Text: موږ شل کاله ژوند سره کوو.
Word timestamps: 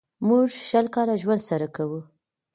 موږ 0.27 0.47
شل 0.69 0.85
کاله 0.95 1.13
ژوند 1.21 1.41
سره 1.49 1.67
کوو. 1.75 1.99